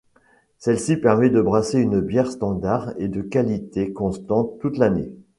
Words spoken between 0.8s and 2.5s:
permet de brasser une bière